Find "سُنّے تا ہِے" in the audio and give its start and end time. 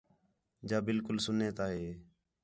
1.25-1.89